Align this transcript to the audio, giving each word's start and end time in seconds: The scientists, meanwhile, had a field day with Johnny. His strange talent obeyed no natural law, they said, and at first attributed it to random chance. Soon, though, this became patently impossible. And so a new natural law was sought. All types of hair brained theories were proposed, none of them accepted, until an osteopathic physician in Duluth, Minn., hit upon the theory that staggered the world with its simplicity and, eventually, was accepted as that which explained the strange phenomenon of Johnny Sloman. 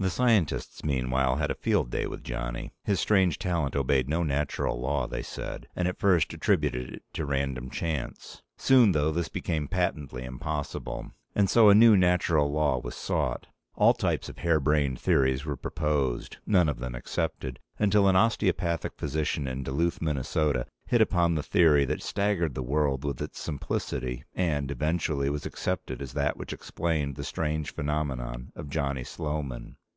The 0.00 0.10
scientists, 0.10 0.84
meanwhile, 0.84 1.34
had 1.34 1.50
a 1.50 1.56
field 1.56 1.90
day 1.90 2.06
with 2.06 2.22
Johnny. 2.22 2.72
His 2.84 3.00
strange 3.00 3.36
talent 3.36 3.74
obeyed 3.74 4.08
no 4.08 4.22
natural 4.22 4.78
law, 4.80 5.08
they 5.08 5.24
said, 5.24 5.66
and 5.74 5.88
at 5.88 5.98
first 5.98 6.32
attributed 6.32 6.90
it 6.94 7.02
to 7.14 7.26
random 7.26 7.68
chance. 7.68 8.40
Soon, 8.56 8.92
though, 8.92 9.10
this 9.10 9.28
became 9.28 9.66
patently 9.66 10.22
impossible. 10.22 11.10
And 11.34 11.50
so 11.50 11.68
a 11.68 11.74
new 11.74 11.96
natural 11.96 12.48
law 12.52 12.78
was 12.78 12.94
sought. 12.94 13.48
All 13.74 13.92
types 13.92 14.28
of 14.28 14.38
hair 14.38 14.60
brained 14.60 15.00
theories 15.00 15.44
were 15.44 15.56
proposed, 15.56 16.36
none 16.46 16.68
of 16.68 16.78
them 16.78 16.94
accepted, 16.94 17.58
until 17.76 18.06
an 18.06 18.14
osteopathic 18.14 18.94
physician 18.94 19.48
in 19.48 19.64
Duluth, 19.64 19.98
Minn., 20.00 20.22
hit 20.86 21.00
upon 21.00 21.34
the 21.34 21.42
theory 21.42 21.84
that 21.86 22.04
staggered 22.04 22.54
the 22.54 22.62
world 22.62 23.04
with 23.04 23.20
its 23.20 23.40
simplicity 23.40 24.22
and, 24.32 24.70
eventually, 24.70 25.28
was 25.28 25.44
accepted 25.44 26.00
as 26.00 26.12
that 26.12 26.36
which 26.36 26.52
explained 26.52 27.16
the 27.16 27.24
strange 27.24 27.74
phenomenon 27.74 28.52
of 28.54 28.70
Johnny 28.70 29.02
Sloman. 29.02 29.74